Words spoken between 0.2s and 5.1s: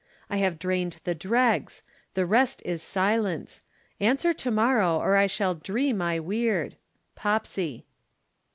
I have drained the dregs. The rest is silence. Answer to morrow